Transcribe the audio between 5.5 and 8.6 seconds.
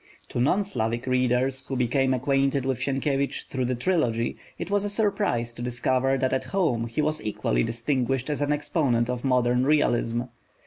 to discover that at home he was equally distinguished as an